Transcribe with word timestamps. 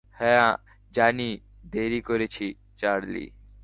হ্যাঁ 0.19 0.49
জানি 0.93 1.29
দেরি 1.65 2.01
করেছি, 2.01 2.45
চার্লি। 2.77 3.25